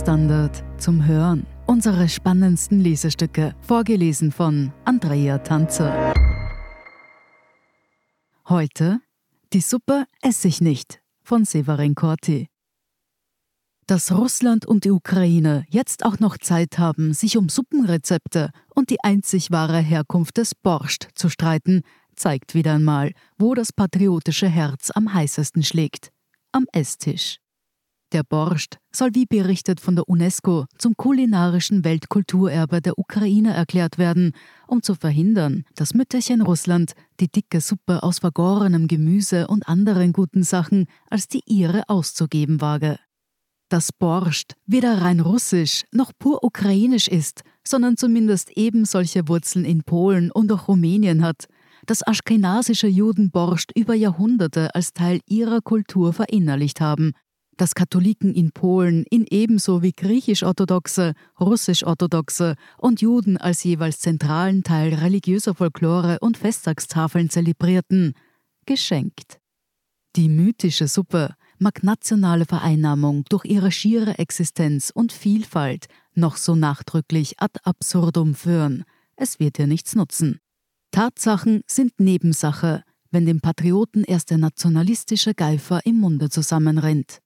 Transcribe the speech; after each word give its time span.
Standard 0.00 0.64
zum 0.80 1.04
Hören. 1.06 1.46
Unsere 1.66 2.08
spannendsten 2.08 2.80
Lesestücke, 2.80 3.54
vorgelesen 3.60 4.32
von 4.32 4.72
Andrea 4.86 5.36
Tanzer. 5.36 6.14
Heute 8.48 9.00
Die 9.52 9.60
Suppe 9.60 10.06
esse 10.22 10.48
ich 10.48 10.62
nicht 10.62 11.02
von 11.22 11.44
Severin 11.44 11.94
Corti. 11.94 12.48
Dass 13.86 14.10
Russland 14.10 14.64
und 14.64 14.84
die 14.84 14.90
Ukraine 14.90 15.66
jetzt 15.68 16.06
auch 16.06 16.18
noch 16.18 16.38
Zeit 16.38 16.78
haben, 16.78 17.12
sich 17.12 17.36
um 17.36 17.50
Suppenrezepte 17.50 18.52
und 18.74 18.88
die 18.88 19.04
einzig 19.04 19.50
wahre 19.50 19.80
Herkunft 19.80 20.38
des 20.38 20.54
Borscht 20.54 21.08
zu 21.14 21.28
streiten, 21.28 21.82
zeigt 22.16 22.54
wieder 22.54 22.72
einmal, 22.72 23.12
wo 23.36 23.54
das 23.54 23.70
patriotische 23.70 24.48
Herz 24.48 24.90
am 24.94 25.12
heißesten 25.12 25.62
schlägt. 25.62 26.10
Am 26.52 26.64
Esstisch. 26.72 27.36
Der 28.12 28.24
Borscht 28.24 28.78
soll 28.90 29.10
wie 29.14 29.24
berichtet 29.24 29.78
von 29.78 29.94
der 29.94 30.08
UNESCO 30.08 30.66
zum 30.78 30.96
kulinarischen 30.96 31.84
Weltkulturerbe 31.84 32.80
der 32.80 32.98
Ukraine 32.98 33.54
erklärt 33.54 33.98
werden, 33.98 34.32
um 34.66 34.82
zu 34.82 34.96
verhindern, 34.96 35.62
dass 35.76 35.94
Mütterchen 35.94 36.40
Russland 36.42 36.94
die 37.20 37.28
dicke 37.28 37.60
Suppe 37.60 38.02
aus 38.02 38.18
vergorenem 38.18 38.88
Gemüse 38.88 39.46
und 39.46 39.68
anderen 39.68 40.12
guten 40.12 40.42
Sachen 40.42 40.86
als 41.08 41.28
die 41.28 41.42
ihre 41.46 41.88
auszugeben 41.88 42.60
wage. 42.60 42.98
Dass 43.68 43.92
Borscht 43.92 44.54
weder 44.66 45.02
rein 45.02 45.20
russisch 45.20 45.84
noch 45.92 46.10
pur 46.18 46.42
ukrainisch 46.42 47.06
ist, 47.06 47.42
sondern 47.64 47.96
zumindest 47.96 48.50
eben 48.56 48.86
solche 48.86 49.28
Wurzeln 49.28 49.64
in 49.64 49.84
Polen 49.84 50.32
und 50.32 50.50
auch 50.50 50.66
Rumänien 50.66 51.22
hat, 51.22 51.46
dass 51.86 52.04
aschkenasische 52.04 52.88
Juden 52.88 53.30
Borscht 53.30 53.70
über 53.76 53.94
Jahrhunderte 53.94 54.74
als 54.74 54.92
Teil 54.92 55.20
ihrer 55.26 55.60
Kultur 55.60 56.12
verinnerlicht 56.12 56.80
haben 56.80 57.12
dass 57.60 57.74
Katholiken 57.74 58.32
in 58.34 58.52
Polen 58.52 59.04
in 59.10 59.26
ebenso 59.28 59.82
wie 59.82 59.92
griechisch-orthodoxe, 59.92 61.12
russisch-orthodoxe 61.38 62.54
und 62.78 63.02
Juden 63.02 63.36
als 63.36 63.62
jeweils 63.64 64.00
zentralen 64.00 64.62
Teil 64.62 64.94
religiöser 64.94 65.54
Folklore 65.54 66.18
und 66.20 66.38
Festtagstafeln 66.38 67.28
zelebrierten, 67.28 68.14
geschenkt. 68.64 69.40
Die 70.16 70.30
mythische 70.30 70.88
Suppe 70.88 71.34
mag 71.58 71.82
nationale 71.82 72.46
Vereinnahmung 72.46 73.24
durch 73.28 73.44
ihre 73.44 73.70
schiere 73.70 74.18
Existenz 74.18 74.90
und 74.94 75.12
Vielfalt 75.12 75.86
noch 76.14 76.38
so 76.38 76.54
nachdrücklich 76.54 77.34
ad 77.40 77.60
absurdum 77.64 78.34
führen, 78.34 78.84
es 79.16 79.38
wird 79.38 79.58
ihr 79.58 79.66
nichts 79.66 79.94
nutzen. 79.94 80.40
Tatsachen 80.92 81.60
sind 81.66 82.00
Nebensache, 82.00 82.84
wenn 83.10 83.26
dem 83.26 83.42
Patrioten 83.42 84.02
erst 84.02 84.30
der 84.30 84.38
nationalistische 84.38 85.34
Geifer 85.34 85.84
im 85.84 85.98
Munde 85.98 86.30
zusammenrennt. 86.30 87.20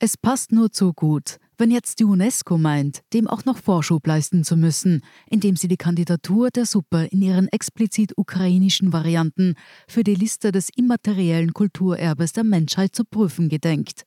Es 0.00 0.16
passt 0.16 0.52
nur 0.52 0.70
zu 0.70 0.92
gut, 0.92 1.38
wenn 1.56 1.72
jetzt 1.72 1.98
die 1.98 2.04
UNESCO 2.04 2.56
meint, 2.56 3.00
dem 3.12 3.26
auch 3.26 3.44
noch 3.44 3.58
Vorschub 3.58 4.06
leisten 4.06 4.44
zu 4.44 4.56
müssen, 4.56 5.02
indem 5.28 5.56
sie 5.56 5.66
die 5.66 5.76
Kandidatur 5.76 6.50
der 6.50 6.66
Suppe 6.66 7.08
in 7.10 7.20
ihren 7.20 7.48
explizit 7.48 8.12
ukrainischen 8.16 8.92
Varianten 8.92 9.54
für 9.88 10.04
die 10.04 10.14
Liste 10.14 10.52
des 10.52 10.68
immateriellen 10.76 11.52
Kulturerbes 11.52 12.32
der 12.32 12.44
Menschheit 12.44 12.94
zu 12.94 13.04
prüfen 13.04 13.48
gedenkt. 13.48 14.04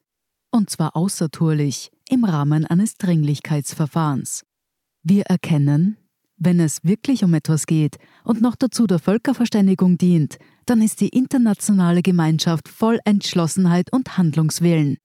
Und 0.49 0.69
zwar 0.69 0.95
außertourlich, 0.95 1.91
im 2.09 2.23
Rahmen 2.23 2.65
eines 2.65 2.95
Dringlichkeitsverfahrens. 2.95 4.43
Wir 5.03 5.23
erkennen, 5.23 5.97
wenn 6.37 6.61
es 6.61 6.83
wirklich 6.83 7.25
um 7.25 7.33
etwas 7.33 7.65
geht 7.65 7.97
und 8.23 8.41
noch 8.41 8.55
dazu 8.55 8.87
der 8.87 8.99
Völkerverständigung 8.99 9.97
dient, 9.97 10.37
dann 10.65 10.81
ist 10.81 11.01
die 11.01 11.09
internationale 11.09 12.01
Gemeinschaft 12.01 12.69
voll 12.69 12.99
Entschlossenheit 13.03 13.91
und 13.91 14.17
Handlungswillen. 14.17 14.97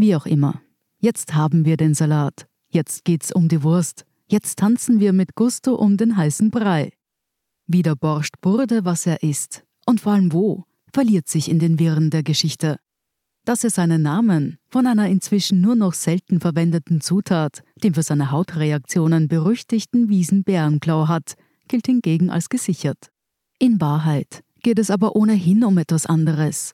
Wie 0.00 0.16
auch 0.16 0.24
immer. 0.24 0.62
Jetzt 0.98 1.34
haben 1.34 1.66
wir 1.66 1.76
den 1.76 1.92
Salat. 1.92 2.46
Jetzt 2.70 3.04
geht's 3.04 3.32
um 3.32 3.48
die 3.48 3.62
Wurst. 3.62 4.06
Jetzt 4.28 4.58
tanzen 4.58 4.98
wir 4.98 5.12
mit 5.12 5.34
Gusto 5.34 5.74
um 5.74 5.98
den 5.98 6.16
heißen 6.16 6.50
Brei. 6.50 6.94
Wie 7.66 7.82
der 7.82 7.96
Borscht 7.96 8.36
wurde, 8.40 8.86
was 8.86 9.04
er 9.04 9.22
ist. 9.22 9.62
Und 9.84 10.00
vor 10.00 10.12
allem 10.12 10.32
wo, 10.32 10.64
verliert 10.90 11.28
sich 11.28 11.50
in 11.50 11.58
den 11.58 11.78
Wirren 11.78 12.08
der 12.08 12.22
Geschichte. 12.22 12.78
Dass 13.44 13.62
er 13.62 13.68
seinen 13.68 14.00
Namen 14.00 14.56
von 14.70 14.86
einer 14.86 15.06
inzwischen 15.06 15.60
nur 15.60 15.74
noch 15.74 15.92
selten 15.92 16.40
verwendeten 16.40 17.02
Zutat, 17.02 17.62
dem 17.84 17.92
für 17.92 18.02
seine 18.02 18.30
Hautreaktionen 18.30 19.28
berüchtigten 19.28 20.08
Wiesenbärenklau 20.08 21.08
hat, 21.08 21.34
gilt 21.68 21.84
hingegen 21.84 22.30
als 22.30 22.48
gesichert. 22.48 23.10
In 23.58 23.82
Wahrheit 23.82 24.44
geht 24.62 24.78
es 24.78 24.90
aber 24.90 25.14
ohnehin 25.14 25.62
um 25.62 25.76
etwas 25.76 26.06
anderes. 26.06 26.72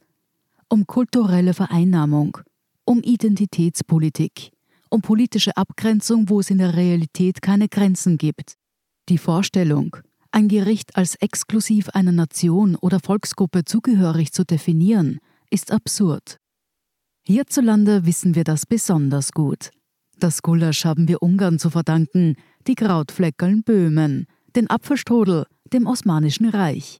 Um 0.68 0.86
kulturelle 0.86 1.54
Vereinnahmung, 1.54 2.38
um 2.86 3.02
Identitätspolitik, 3.02 4.52
um 4.88 5.02
politische 5.02 5.56
Abgrenzung, 5.56 6.30
wo 6.30 6.40
es 6.40 6.48
in 6.48 6.58
der 6.58 6.74
Realität 6.74 7.42
keine 7.42 7.68
Grenzen 7.68 8.16
gibt. 8.16 8.54
Die 9.08 9.18
Vorstellung, 9.18 9.96
ein 10.30 10.48
Gericht 10.48 10.96
als 10.96 11.16
exklusiv 11.16 11.90
einer 11.90 12.12
Nation 12.12 12.76
oder 12.76 13.00
Volksgruppe 13.00 13.64
zugehörig 13.64 14.32
zu 14.32 14.44
definieren, 14.44 15.18
ist 15.50 15.72
absurd. 15.72 16.38
Hierzulande 17.26 18.06
wissen 18.06 18.34
wir 18.34 18.44
das 18.44 18.66
besonders 18.66 19.32
gut. 19.32 19.70
Das 20.18 20.42
Gulasch 20.42 20.84
haben 20.84 21.08
wir 21.08 21.22
Ungarn 21.22 21.58
zu 21.58 21.70
verdanken, 21.70 22.36
die 22.66 22.74
Krautfleckeln 22.74 23.64
Böhmen, 23.64 24.26
den 24.54 24.70
Apfelstrudel 24.70 25.44
dem 25.72 25.86
Osmanischen 25.86 26.48
Reich. 26.48 26.98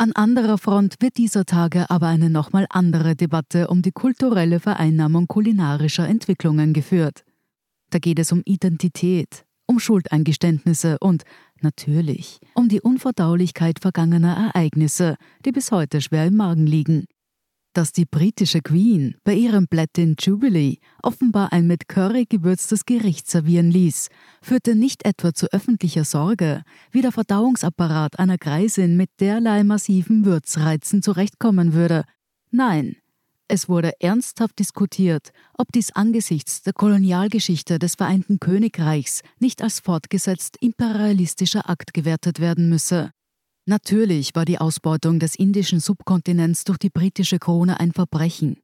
An 0.00 0.12
anderer 0.12 0.58
Front 0.58 0.94
wird 1.00 1.16
dieser 1.16 1.44
Tage 1.44 1.90
aber 1.90 2.06
eine 2.06 2.30
nochmal 2.30 2.66
andere 2.70 3.16
Debatte 3.16 3.66
um 3.66 3.82
die 3.82 3.90
kulturelle 3.90 4.60
Vereinnahmung 4.60 5.26
kulinarischer 5.26 6.06
Entwicklungen 6.06 6.72
geführt. 6.72 7.24
Da 7.90 7.98
geht 7.98 8.20
es 8.20 8.30
um 8.30 8.42
Identität, 8.44 9.44
um 9.66 9.80
Schuldeingeständnisse 9.80 10.98
und 11.00 11.24
natürlich 11.62 12.38
um 12.54 12.68
die 12.68 12.80
Unverdaulichkeit 12.80 13.80
vergangener 13.80 14.52
Ereignisse, 14.54 15.16
die 15.44 15.50
bis 15.50 15.72
heute 15.72 16.00
schwer 16.00 16.26
im 16.26 16.36
Magen 16.36 16.68
liegen 16.68 17.06
dass 17.78 17.92
die 17.92 18.06
britische 18.06 18.60
Queen 18.60 19.14
bei 19.22 19.34
ihrem 19.34 19.68
Platin 19.68 20.16
Jubilee 20.18 20.78
offenbar 21.00 21.52
ein 21.52 21.68
mit 21.68 21.86
Curry 21.86 22.26
gewürztes 22.28 22.86
Gericht 22.86 23.30
servieren 23.30 23.70
ließ, 23.70 24.08
führte 24.42 24.74
nicht 24.74 25.06
etwa 25.06 25.32
zu 25.32 25.46
öffentlicher 25.52 26.02
Sorge, 26.02 26.64
wie 26.90 27.02
der 27.02 27.12
Verdauungsapparat 27.12 28.18
einer 28.18 28.36
Greisin 28.36 28.96
mit 28.96 29.10
derlei 29.20 29.62
massiven 29.62 30.24
Würzreizen 30.24 31.04
zurechtkommen 31.04 31.72
würde. 31.72 32.02
Nein, 32.50 32.96
es 33.46 33.68
wurde 33.68 33.92
ernsthaft 34.00 34.58
diskutiert, 34.58 35.30
ob 35.56 35.70
dies 35.70 35.92
angesichts 35.92 36.62
der 36.62 36.72
Kolonialgeschichte 36.72 37.78
des 37.78 37.94
Vereinten 37.94 38.40
Königreichs 38.40 39.22
nicht 39.38 39.62
als 39.62 39.78
fortgesetzt 39.78 40.56
imperialistischer 40.60 41.70
Akt 41.70 41.94
gewertet 41.94 42.40
werden 42.40 42.68
müsse. 42.70 43.12
Natürlich 43.68 44.34
war 44.34 44.46
die 44.46 44.56
Ausbeutung 44.56 45.18
des 45.18 45.34
indischen 45.34 45.78
Subkontinents 45.78 46.64
durch 46.64 46.78
die 46.78 46.88
britische 46.88 47.38
Krone 47.38 47.78
ein 47.78 47.92
Verbrechen. 47.92 48.56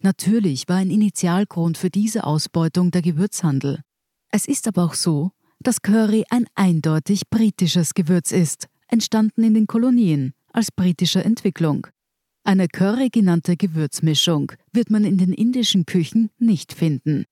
Natürlich 0.00 0.66
war 0.66 0.76
ein 0.76 0.88
Initialgrund 0.90 1.76
für 1.76 1.90
diese 1.90 2.24
Ausbeutung 2.24 2.90
der 2.90 3.02
Gewürzhandel. 3.02 3.82
Es 4.30 4.48
ist 4.48 4.66
aber 4.66 4.84
auch 4.84 4.94
so, 4.94 5.32
dass 5.60 5.82
Curry 5.82 6.24
ein 6.30 6.46
eindeutig 6.54 7.28
britisches 7.28 7.92
Gewürz 7.92 8.32
ist, 8.32 8.68
entstanden 8.88 9.44
in 9.44 9.52
den 9.52 9.66
Kolonien 9.66 10.32
als 10.54 10.72
britische 10.72 11.22
Entwicklung. 11.22 11.86
Eine 12.42 12.66
Curry 12.66 13.10
genannte 13.10 13.58
Gewürzmischung 13.58 14.52
wird 14.72 14.88
man 14.88 15.04
in 15.04 15.18
den 15.18 15.34
indischen 15.34 15.84
Küchen 15.84 16.30
nicht 16.38 16.72
finden. 16.72 17.26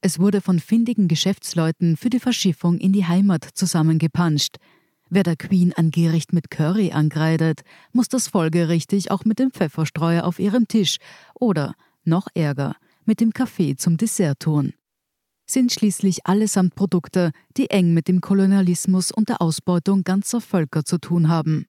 Es 0.00 0.18
wurde 0.18 0.40
von 0.40 0.60
findigen 0.60 1.08
Geschäftsleuten 1.08 1.98
für 1.98 2.08
die 2.08 2.20
Verschiffung 2.20 2.78
in 2.78 2.94
die 2.94 3.04
Heimat 3.04 3.46
zusammengepanscht, 3.52 4.56
Wer 5.14 5.22
der 5.22 5.36
Queen 5.36 5.72
ein 5.72 5.92
Gericht 5.92 6.32
mit 6.32 6.50
Curry 6.50 6.90
angreidet, 6.90 7.62
muss 7.92 8.08
das 8.08 8.26
folgerichtig 8.26 9.12
auch 9.12 9.24
mit 9.24 9.38
dem 9.38 9.52
Pfefferstreuer 9.52 10.24
auf 10.24 10.40
ihrem 10.40 10.66
Tisch 10.66 10.96
oder, 11.38 11.76
noch 12.02 12.26
ärger, 12.34 12.74
mit 13.04 13.20
dem 13.20 13.32
Kaffee 13.32 13.76
zum 13.76 13.96
Dessert 13.96 14.40
tun. 14.40 14.72
Sind 15.46 15.70
schließlich 15.70 16.26
allesamt 16.26 16.74
Produkte, 16.74 17.30
die 17.56 17.70
eng 17.70 17.94
mit 17.94 18.08
dem 18.08 18.20
Kolonialismus 18.20 19.12
und 19.12 19.28
der 19.28 19.40
Ausbeutung 19.40 20.02
ganzer 20.02 20.40
Völker 20.40 20.84
zu 20.84 20.98
tun 20.98 21.28
haben. 21.28 21.66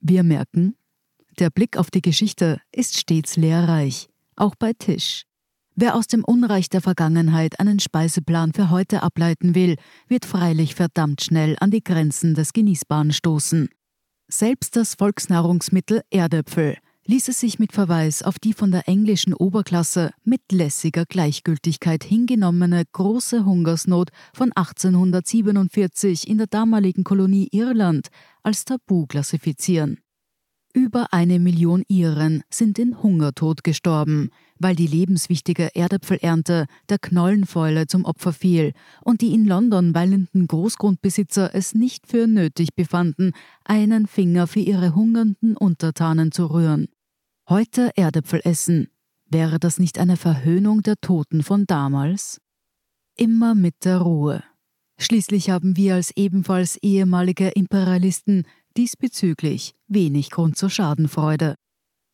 Wir 0.00 0.24
merken, 0.24 0.74
der 1.38 1.50
Blick 1.50 1.76
auf 1.76 1.88
die 1.88 2.02
Geschichte 2.02 2.60
ist 2.72 2.98
stets 2.98 3.36
lehrreich, 3.36 4.08
auch 4.34 4.56
bei 4.56 4.72
Tisch. 4.72 5.22
Wer 5.74 5.96
aus 5.96 6.06
dem 6.06 6.22
Unreich 6.22 6.68
der 6.68 6.82
Vergangenheit 6.82 7.58
einen 7.58 7.80
Speiseplan 7.80 8.52
für 8.52 8.68
heute 8.68 9.02
ableiten 9.02 9.54
will, 9.54 9.76
wird 10.06 10.26
freilich 10.26 10.74
verdammt 10.74 11.22
schnell 11.22 11.56
an 11.60 11.70
die 11.70 11.82
Grenzen 11.82 12.34
des 12.34 12.52
Genießbaren 12.52 13.12
stoßen. 13.12 13.70
Selbst 14.28 14.76
das 14.76 14.94
Volksnahrungsmittel 14.94 16.02
Erdäpfel 16.10 16.76
ließ 17.06 17.28
es 17.28 17.40
sich 17.40 17.58
mit 17.58 17.72
Verweis 17.72 18.22
auf 18.22 18.38
die 18.38 18.52
von 18.52 18.70
der 18.70 18.86
englischen 18.86 19.34
Oberklasse 19.34 20.12
mit 20.24 20.40
lässiger 20.52 21.04
Gleichgültigkeit 21.04 22.04
hingenommene 22.04 22.84
große 22.92 23.44
Hungersnot 23.44 24.10
von 24.34 24.52
1847 24.52 26.28
in 26.28 26.38
der 26.38 26.46
damaligen 26.46 27.02
Kolonie 27.02 27.48
Irland 27.50 28.08
als 28.42 28.64
Tabu 28.64 29.06
klassifizieren. 29.06 29.98
Über 30.74 31.12
eine 31.12 31.38
Million 31.38 31.82
Iren 31.88 32.44
sind 32.48 32.78
in 32.78 33.02
Hungertod 33.02 33.62
gestorben, 33.62 34.30
weil 34.62 34.76
die 34.76 34.86
lebenswichtige 34.86 35.74
Erdäpfelernte 35.74 36.66
der 36.88 36.98
Knollenfäule 36.98 37.86
zum 37.86 38.04
Opfer 38.04 38.32
fiel 38.32 38.72
und 39.02 39.20
die 39.20 39.34
in 39.34 39.44
London 39.44 39.94
weilenden 39.94 40.46
Großgrundbesitzer 40.46 41.54
es 41.54 41.74
nicht 41.74 42.06
für 42.06 42.26
nötig 42.26 42.74
befanden, 42.74 43.32
einen 43.64 44.06
Finger 44.06 44.46
für 44.46 44.60
ihre 44.60 44.94
hungernden 44.94 45.56
Untertanen 45.56 46.32
zu 46.32 46.46
rühren. 46.46 46.88
Heute 47.48 47.90
Erdäpfel 47.96 48.40
essen, 48.44 48.88
wäre 49.26 49.58
das 49.58 49.78
nicht 49.78 49.98
eine 49.98 50.16
Verhöhnung 50.16 50.82
der 50.82 50.96
Toten 51.00 51.42
von 51.42 51.66
damals? 51.66 52.40
Immer 53.16 53.54
mit 53.54 53.84
der 53.84 53.98
Ruhe. 53.98 54.42
Schließlich 54.98 55.50
haben 55.50 55.76
wir 55.76 55.94
als 55.94 56.12
ebenfalls 56.16 56.76
ehemalige 56.76 57.48
Imperialisten 57.48 58.46
diesbezüglich 58.76 59.74
wenig 59.88 60.30
Grund 60.30 60.56
zur 60.56 60.70
Schadenfreude. 60.70 61.56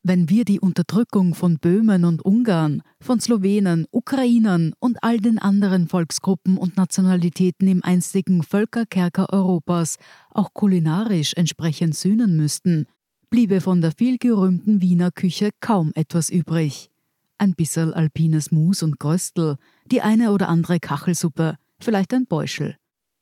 Wenn 0.04 0.28
wir 0.28 0.44
die 0.44 0.60
Unterdrückung 0.60 1.34
von 1.34 1.58
Böhmen 1.58 2.04
und 2.04 2.24
Ungarn, 2.24 2.82
von 3.00 3.20
Slowenen, 3.20 3.86
Ukrainern 3.90 4.72
und 4.78 5.02
all 5.02 5.18
den 5.18 5.38
anderen 5.38 5.88
Volksgruppen 5.88 6.56
und 6.56 6.76
Nationalitäten 6.76 7.66
im 7.66 7.82
einstigen 7.82 8.42
Völkerkerker 8.42 9.32
Europas 9.32 9.96
auch 10.30 10.54
kulinarisch 10.54 11.34
entsprechend 11.34 11.96
sühnen 11.96 12.36
müssten, 12.36 12.86
bliebe 13.28 13.60
von 13.60 13.80
der 13.80 13.92
vielgerühmten 13.92 14.80
Wiener 14.80 15.10
Küche 15.10 15.50
kaum 15.60 15.92
etwas 15.94 16.30
übrig. 16.30 16.90
Ein 17.36 17.54
bisserl 17.54 17.92
alpines 17.92 18.50
Mus 18.50 18.82
und 18.82 18.98
Gröstel, 18.98 19.56
die 19.86 20.00
eine 20.00 20.32
oder 20.32 20.48
andere 20.48 20.80
Kachelsuppe, 20.80 21.56
vielleicht 21.80 22.14
ein 22.14 22.26
Beuschel. 22.26 22.76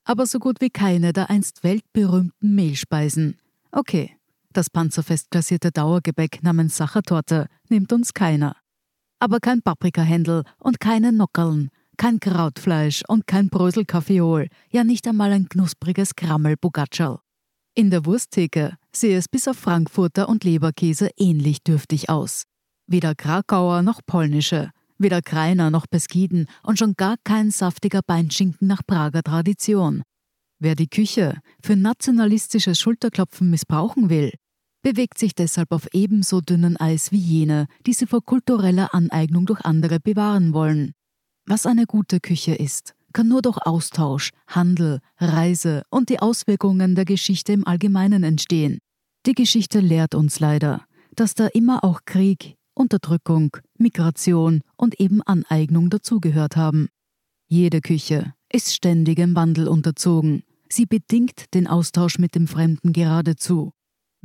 Aber 0.05 0.26
so 0.26 0.38
gut 0.38 0.61
wie 0.61 0.70
keine 0.70 1.12
der 1.12 1.31
einst 1.31 1.64
weltberühmten 1.64 2.55
Mehlspeisen. 2.55 3.38
Okay, 3.73 4.15
das 4.56 4.70
panzerfest 4.70 5.31
glasierte 5.31 5.70
Dauergebäck 5.70 6.43
namens 6.43 6.76
Sachertorte 6.76 7.47
nimmt 7.69 7.93
uns 7.93 8.14
keiner. 8.14 8.56
Aber 9.19 9.41
kein 9.41 9.62
Paprikahändel 9.62 10.44
und 10.58 10.81
keine 10.81 11.12
Nockerln, 11.12 11.70
kein 11.97 12.20
Krautfleisch 12.20 13.03
und 13.08 13.26
kein 13.26 13.49
Bröselkaffeeol, 13.49 14.49
ja 14.70 14.85
nicht 14.85 15.06
einmal 15.06 15.32
ein 15.32 15.49
knuspriges 15.49 16.14
Krammel. 16.14 16.56
In 17.75 17.91
der 17.91 18.06
Wursttheke 18.06 18.76
sehe 18.94 19.19
es 19.19 19.29
bis 19.29 19.49
auf 19.49 19.56
Frankfurter 19.56 20.29
und 20.29 20.44
Leberkäse 20.44 21.11
ähnlich 21.17 21.62
dürftig 21.62 22.09
aus. 22.09 22.44
Weder 22.87 23.14
Krakauer 23.14 23.82
noch 23.82 24.00
polnische, 24.06 24.70
weder 24.99 25.20
Kreiner 25.23 25.70
noch 25.70 25.87
Beskiden 25.87 26.49
und 26.62 26.79
schon 26.79 26.94
gar 26.94 27.17
kein 27.25 27.50
saftiger 27.50 28.00
Beinschinken 28.06 28.67
nach 28.69 28.81
Prager 28.87 29.23
Tradition. 29.23 30.02
Wer 30.59 30.75
die 30.75 30.88
Küche 30.88 31.38
für 31.62 31.76
nationalistisches 31.76 32.81
Schulterklopfen 32.81 33.50
missbrauchen 33.50 34.09
will, 34.09 34.32
bewegt 34.87 35.19
sich 35.19 35.35
deshalb 35.35 35.73
auf 35.73 35.88
ebenso 35.94 36.41
dünnem 36.41 36.77
Eis 36.79 37.11
wie 37.11 37.19
jene, 37.19 37.67
die 37.88 37.93
sie 37.93 38.06
vor 38.06 38.25
kultureller 38.25 38.94
Aneignung 38.94 39.44
durch 39.44 39.65
andere 39.65 39.99
bewahren 39.99 40.53
wollen. 40.53 40.93
Was 41.44 41.67
eine 41.67 41.87
gute 41.87 42.21
Küche 42.21 42.55
ist, 42.55 42.94
kann 43.12 43.27
nur 43.27 43.43
durch 43.43 43.59
Austausch, 43.59 44.31
Handel, 44.47 45.00
Reise 45.19 45.83
und 45.91 46.09
die 46.09 46.21
Auswirkungen 46.21 46.94
der 46.94 47.05
Geschichte 47.05 47.53
im 47.53 47.67
Allgemeinen 47.67 48.23
entstehen. 48.23 48.79
Die 49.27 49.33
Geschichte 49.33 49.81
lehrt 49.81 50.15
uns 50.15 50.38
leider, 50.38 50.85
dass 51.17 51.35
da 51.35 51.49
immer 51.49 51.83
auch 51.83 52.03
Krieg, 52.05 52.55
Unterdrückung, 52.73 53.56
Migration 53.77 54.61
und 54.77 55.00
eben 55.00 55.21
Aneignung 55.21 55.91
dazugehört 55.91 56.55
haben. 56.55 56.91
Jede 57.49 57.81
Küche 57.81 58.35
ist 58.53 58.73
ständigem 58.73 59.35
Wandel 59.35 59.67
unterzogen. 59.67 60.44
Sie 60.69 60.87
bedingt 60.87 61.55
den 61.55 61.67
Austausch 61.67 62.21
mit 62.21 62.37
dem 62.37 62.47
Fremden 62.47 62.93
geradezu. 62.93 63.73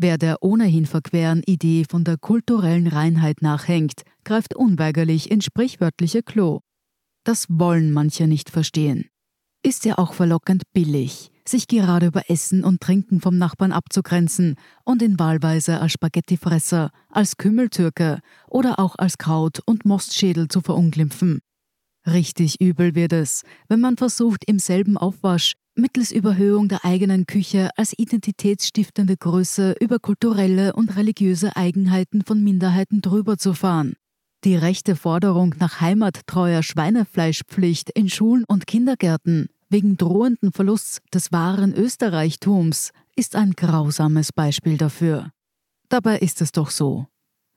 Wer 0.03 0.18
der 0.18 0.42
ohnehin 0.42 0.88
verqueren 0.88 1.44
Idee 1.44 1.86
von 1.88 2.03
der 2.03 2.18
kulturellen 2.18 2.88
Reinheit 2.88 3.44
nachhängt, 3.44 4.01
greift 4.24 4.56
unweigerlich 4.56 5.30
ins 5.30 5.45
sprichwörtliche 5.45 6.24
Klo. 6.24 6.62
Das 7.24 7.45
wollen 7.50 7.92
manche 7.92 8.25
nicht 8.25 8.50
verstehen. 8.50 9.06
Ist 9.62 9.86
ja 9.86 10.00
auch 10.00 10.13
verlockend 10.13 10.63
billig, 10.74 11.30
sich 11.48 11.68
gerade 11.68 12.07
über 12.07 12.31
Essen 12.31 12.63
und 12.63 12.81
Trinken 12.81 13.21
vom 13.21 13.38
Nachbarn 13.38 13.71
abzugrenzen 13.71 14.56
und 14.86 15.03
in 15.03 15.19
wahlweise 15.19 15.80
als 15.80 15.92
Spaghettifresser, 15.92 16.89
als 17.12 17.38
Kümmeltürke 17.38 18.21
oder 18.48 18.80
auch 18.80 18.95
als 18.95 19.19
Kraut- 19.19 19.62
und 19.68 19.86
Mostschädel 19.86 20.48
zu 20.48 20.62
verunglimpfen. 20.62 21.42
Richtig 22.07 22.59
übel 22.59 22.95
wird 22.95 23.13
es, 23.13 23.44
wenn 23.68 23.80
man 23.80 23.98
versucht, 23.98 24.45
im 24.48 24.57
selben 24.57 24.98
Aufwasch 24.98 25.53
mittels 25.75 26.12
Überhöhung 26.12 26.68
der 26.68 26.85
eigenen 26.85 27.25
Küche 27.25 27.69
als 27.77 27.97
identitätsstiftende 27.97 29.18
Größe 29.18 29.75
über 29.79 30.00
kulturelle 30.00 30.73
und 30.73 30.95
religiöse 30.95 31.56
Eigenheiten 31.56 32.23
von 32.23 32.44
Minderheiten 32.44 33.01
drüber 33.01 33.38
zu 33.38 33.53
fahren. 33.53 33.94
Die 34.44 34.56
rechte 34.56 34.95
Forderung 34.95 35.56
nach 35.59 35.81
heimattreuer 35.81 36.63
Schweinefleischpflicht 36.63 37.91
in 37.91 38.09
Schulen 38.09 38.44
und 38.45 38.65
Kindergärten 38.68 39.50
wegen 39.69 39.97
drohenden 39.97 40.51
Verlusts 40.51 41.00
des 41.13 41.31
wahren 41.31 41.74
Österreichtums 41.74 42.91
ist 43.15 43.35
ein 43.35 43.51
grausames 43.51 44.33
Beispiel 44.33 44.77
dafür. 44.77 45.31
Dabei 45.89 46.19
ist 46.19 46.41
es 46.41 46.51
doch 46.51 46.71
so. 46.71 47.07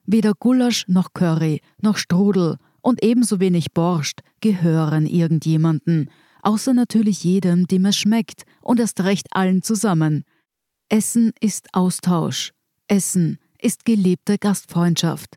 Weder 0.06 0.34
Gulasch 0.38 0.86
noch 0.88 1.12
Curry 1.14 1.60
noch 1.80 1.96
Strudel 1.96 2.58
und 2.82 3.02
ebenso 3.02 3.40
wenig 3.40 3.72
Borscht 3.72 4.20
gehören 4.40 5.06
irgendjemanden, 5.06 6.10
außer 6.44 6.74
natürlich 6.74 7.24
jedem, 7.24 7.66
dem 7.66 7.86
es 7.86 7.96
schmeckt 7.96 8.44
und 8.60 8.80
erst 8.80 9.00
recht 9.00 9.28
allen 9.30 9.62
zusammen. 9.62 10.24
Essen 10.88 11.32
ist 11.40 11.68
Austausch. 11.72 12.52
Essen 12.88 13.38
ist 13.60 13.84
gelebte 13.84 14.38
Gastfreundschaft. 14.38 15.36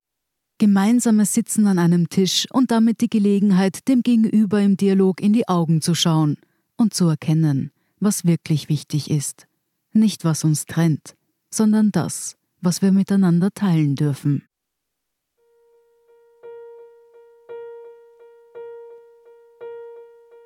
Gemeinsames 0.57 1.33
Sitzen 1.33 1.67
an 1.67 1.79
einem 1.79 2.09
Tisch 2.09 2.47
und 2.51 2.71
damit 2.71 3.01
die 3.01 3.09
Gelegenheit, 3.09 3.87
dem 3.87 4.01
Gegenüber 4.01 4.61
im 4.61 4.75
Dialog 4.75 5.21
in 5.21 5.33
die 5.33 5.47
Augen 5.47 5.81
zu 5.81 5.93
schauen 5.93 6.37
und 6.77 6.93
zu 6.93 7.07
erkennen, 7.07 7.71
was 7.99 8.25
wirklich 8.25 8.67
wichtig 8.67 9.11
ist. 9.11 9.47
Nicht 9.93 10.25
was 10.25 10.43
uns 10.43 10.65
trennt, 10.65 11.15
sondern 11.51 11.91
das, 11.91 12.37
was 12.59 12.81
wir 12.81 12.91
miteinander 12.91 13.53
teilen 13.53 13.95
dürfen. 13.95 14.46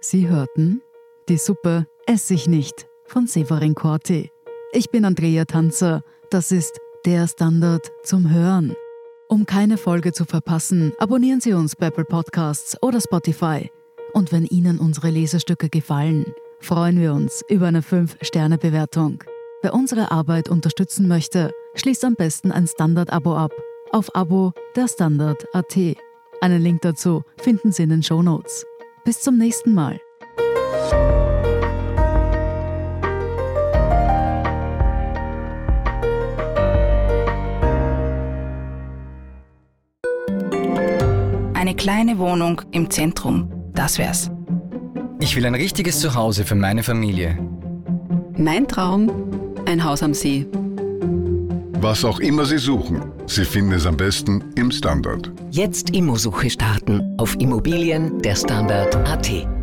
Sie 0.04 0.28
hörten 0.28 0.82
die 1.30 1.38
Suppe 1.38 1.86
Ess 2.08 2.32
ich 2.32 2.48
nicht 2.48 2.88
von 3.06 3.28
Severin 3.28 3.76
Corti. 3.76 4.32
Ich 4.74 4.90
bin 4.90 5.06
Andrea 5.06 5.46
Tanzer. 5.46 6.02
Das 6.32 6.52
ist 6.52 6.80
der 7.06 7.28
Standard 7.28 7.92
zum 8.04 8.32
Hören. 8.32 8.76
Um 9.30 9.46
keine 9.46 9.78
Folge 9.78 10.12
zu 10.12 10.26
verpassen, 10.26 10.92
abonnieren 10.98 11.40
Sie 11.40 11.54
uns 11.54 11.76
bei 11.76 11.86
Apple 11.86 12.06
Podcasts 12.06 12.82
oder 12.82 13.00
Spotify. 13.00 13.70
Und 14.14 14.32
wenn 14.32 14.46
Ihnen 14.46 14.80
unsere 14.80 15.12
Lesestücke 15.12 15.70
gefallen, 15.70 16.34
freuen 16.60 17.00
wir 17.00 17.14
uns 17.14 17.44
über 17.48 17.68
eine 17.68 17.82
5-Sterne-Bewertung. 17.82 19.24
Wer 19.62 19.76
unsere 19.76 20.10
Arbeit 20.10 20.50
unterstützen 20.50 21.08
möchte, 21.08 21.54
schließt 21.76 22.04
am 22.06 22.16
besten 22.16 22.52
ein 22.52 22.66
Standard-Abo 22.66 23.36
ab 23.36 23.52
auf 23.92 24.16
Abo 24.16 24.54
der 24.76 24.88
Standard.at. 24.88 25.78
Einen 26.42 26.62
Link 26.64 26.82
dazu 26.82 27.22
finden 27.38 27.72
Sie 27.72 27.84
in 27.84 27.90
den 27.90 28.02
Show 28.02 28.24
Notes. 28.24 28.66
Bis 29.04 29.22
zum 29.22 29.38
nächsten 29.38 29.74
Mal. 29.74 30.00
Eine 41.54 41.76
kleine 41.76 42.20
Wohnung 42.20 42.62
im 42.72 42.92
Zentrum, 42.92 43.52
das 43.74 43.98
wär's. 43.98 44.30
Ich 45.20 45.36
will 45.36 45.46
ein 45.46 45.56
richtiges 45.56 46.00
Zuhause 46.00 46.46
für 46.46 46.56
meine 46.56 46.84
Familie. 46.84 47.38
Mein 48.38 48.68
Traum, 48.68 49.12
ein 49.66 49.84
Haus 49.84 50.04
am 50.04 50.14
See. 50.14 50.48
Was 51.84 52.06
auch 52.06 52.20
immer 52.20 52.46
Sie 52.46 52.60
suchen, 52.60 53.12
Sie 53.26 53.44
finden 53.44 53.72
es 53.72 53.88
am 53.88 53.98
besten 53.98 54.44
im 54.56 54.70
Standard. 54.70 55.32
Jetzt 55.50 55.90
Immosuche 55.96 56.48
starten 56.52 57.02
auf 57.18 57.36
Immobilien 57.40 58.22
der 58.22 58.36
Standard.at. 58.36 59.61